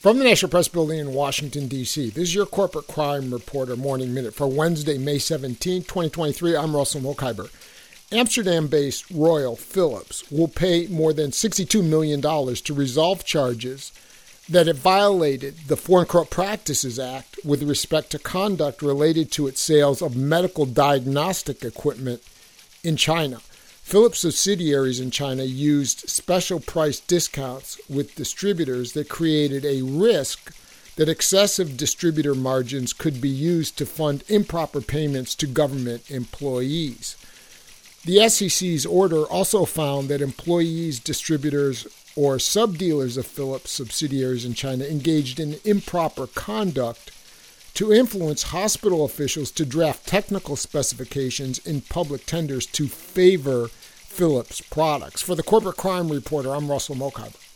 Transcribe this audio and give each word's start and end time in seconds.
From 0.00 0.16
the 0.16 0.24
National 0.24 0.48
Press 0.48 0.66
Building 0.66 0.98
in 0.98 1.12
Washington, 1.12 1.68
D.C., 1.68 2.08
this 2.08 2.22
is 2.22 2.34
your 2.34 2.46
Corporate 2.46 2.86
Crime 2.86 3.30
Reporter 3.30 3.76
Morning 3.76 4.14
Minute 4.14 4.32
for 4.32 4.46
Wednesday, 4.46 4.96
May 4.96 5.18
17, 5.18 5.82
2023. 5.82 6.56
I'm 6.56 6.74
Russell 6.74 7.02
Mokhiber. 7.02 7.50
Amsterdam 8.10 8.68
based 8.68 9.10
Royal 9.10 9.56
Philips 9.56 10.24
will 10.30 10.48
pay 10.48 10.86
more 10.86 11.12
than 11.12 11.32
$62 11.32 11.86
million 11.86 12.22
to 12.22 12.72
resolve 12.72 13.26
charges 13.26 13.92
that 14.48 14.68
it 14.68 14.76
violated 14.76 15.54
the 15.68 15.76
Foreign 15.76 16.06
Corrupt 16.06 16.30
Practices 16.30 16.98
Act 16.98 17.38
with 17.44 17.62
respect 17.62 18.08
to 18.12 18.18
conduct 18.18 18.80
related 18.80 19.30
to 19.32 19.48
its 19.48 19.60
sales 19.60 20.00
of 20.00 20.16
medical 20.16 20.64
diagnostic 20.64 21.62
equipment 21.62 22.22
in 22.82 22.96
China. 22.96 23.42
Philips 23.82 24.20
subsidiaries 24.20 25.00
in 25.00 25.10
China 25.10 25.42
used 25.42 26.08
special 26.08 26.60
price 26.60 27.00
discounts 27.00 27.80
with 27.88 28.14
distributors 28.14 28.92
that 28.92 29.08
created 29.08 29.64
a 29.64 29.82
risk 29.82 30.54
that 30.96 31.08
excessive 31.08 31.76
distributor 31.76 32.34
margins 32.34 32.92
could 32.92 33.20
be 33.20 33.28
used 33.28 33.76
to 33.78 33.86
fund 33.86 34.22
improper 34.28 34.80
payments 34.80 35.34
to 35.34 35.46
government 35.46 36.10
employees. 36.10 37.16
The 38.04 38.28
SEC's 38.28 38.86
order 38.86 39.24
also 39.24 39.64
found 39.64 40.08
that 40.08 40.22
employees, 40.22 41.00
distributors, 41.00 41.86
or 42.16 42.36
subdealers 42.36 43.16
of 43.16 43.26
Philips 43.26 43.72
subsidiaries 43.72 44.44
in 44.44 44.54
China 44.54 44.84
engaged 44.84 45.40
in 45.40 45.60
improper 45.64 46.26
conduct 46.26 47.10
to 47.74 47.92
influence 47.92 48.44
hospital 48.44 49.04
officials 49.04 49.50
to 49.52 49.64
draft 49.64 50.06
technical 50.06 50.56
specifications 50.56 51.58
in 51.58 51.80
public 51.80 52.26
tenders 52.26 52.66
to 52.66 52.88
favor 52.88 53.68
Philips 53.68 54.60
products. 54.60 55.22
For 55.22 55.34
the 55.34 55.42
Corporate 55.42 55.76
Crime 55.76 56.08
Reporter, 56.10 56.54
I'm 56.54 56.70
Russell 56.70 56.96
Mokhiber. 56.96 57.49